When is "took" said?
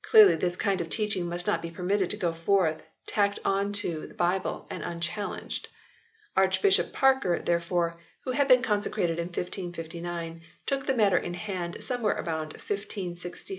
10.64-10.86